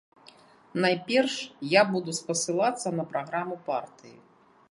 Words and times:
Найперш, 0.85 1.35
я 1.79 1.83
буду 1.91 2.17
спасылацца 2.21 2.87
на 3.01 3.07
праграму 3.13 3.55
партыі. 3.71 4.17